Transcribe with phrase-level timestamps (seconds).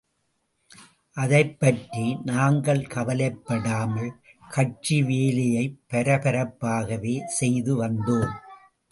[1.17, 4.09] அதைப் பற்றி நாங்கள் கவலைப்படாமல்
[4.49, 8.33] கட்சி வேலையை பரபரப்பாகவே செய்து வந்தோம்.